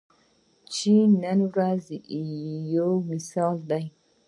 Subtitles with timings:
[0.73, 1.83] چین نن ورځ
[2.75, 3.85] یو مثال دی.